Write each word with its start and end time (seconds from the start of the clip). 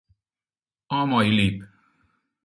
A 0.97 0.99
mai 1.09 1.29
Lip 1.37 1.57